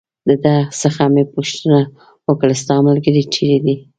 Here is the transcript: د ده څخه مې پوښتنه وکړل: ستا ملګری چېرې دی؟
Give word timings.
د 0.27 0.29
ده 0.43 0.55
څخه 0.81 1.03
مې 1.13 1.23
پوښتنه 1.33 1.79
وکړل: 2.27 2.53
ستا 2.63 2.75
ملګری 2.87 3.23
چېرې 3.33 3.57
دی؟ 3.65 3.75